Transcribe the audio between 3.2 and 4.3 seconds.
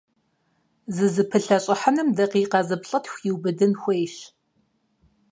иубыдын хуейщ.